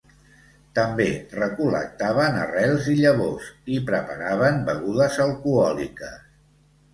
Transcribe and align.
També 0.77 1.05
recol·lectaven 1.39 2.39
arrels 2.45 2.87
i 2.95 2.95
llavors 3.01 3.51
i 3.77 3.77
preparaven 3.91 4.59
begudes 4.71 5.21
alcohòliques. 5.29 6.19